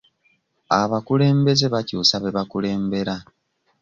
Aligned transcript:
Abakulembeze 0.79 1.65
bakyusa 1.73 2.15
be 2.21 2.29
bakulembera. 2.37 3.15